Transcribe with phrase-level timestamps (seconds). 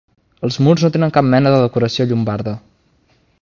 [0.47, 2.57] Els murs no tenen cap mena de decoració llombarda.